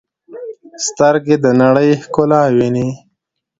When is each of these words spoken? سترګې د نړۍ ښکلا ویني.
سترګې 0.85 1.35
د 1.43 1.45
نړۍ 1.61 1.89
ښکلا 2.03 2.41
ویني. 2.55 2.87